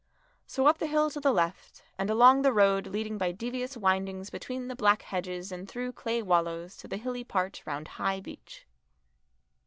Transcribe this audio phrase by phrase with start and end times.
[0.47, 4.31] So up the hill to the left, and along the road leading by devious windings
[4.31, 8.65] between the black hedges and through clay wallows to the hilly part round High Beech.